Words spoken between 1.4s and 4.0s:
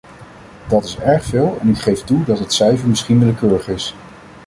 en ik geef toe dat het cijfer misschien willekeurig is.